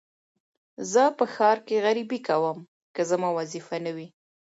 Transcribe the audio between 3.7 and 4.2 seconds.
نه وى.